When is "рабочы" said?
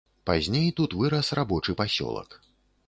1.41-1.79